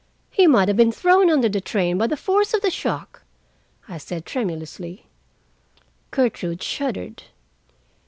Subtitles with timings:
[0.31, 3.21] "He might have been thrown under the train by the force of the shock,"
[3.87, 5.05] I said tremulously.
[6.09, 7.25] Gertrude shuddered.